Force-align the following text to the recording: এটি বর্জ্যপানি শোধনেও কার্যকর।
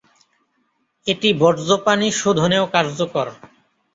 এটি 1.07 1.29
বর্জ্যপানি 1.41 2.07
শোধনেও 2.13 2.65
কার্যকর। 2.67 3.27